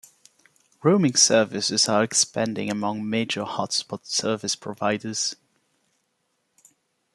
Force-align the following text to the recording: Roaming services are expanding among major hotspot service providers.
Roaming 0.81 1.13
services 1.13 1.87
are 1.87 2.01
expanding 2.03 2.71
among 2.71 3.07
major 3.07 3.43
hotspot 3.43 4.03
service 4.07 4.55
providers. 4.55 5.35